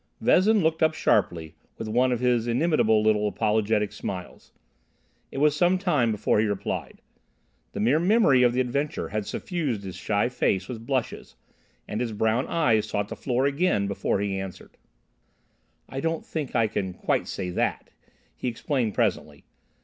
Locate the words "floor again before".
13.15-14.19